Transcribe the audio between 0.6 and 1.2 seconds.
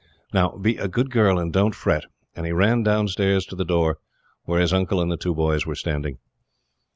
a good